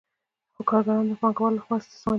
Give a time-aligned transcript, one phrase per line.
[0.53, 2.09] خو کارګران د پانګوال له خوا استثمارېږي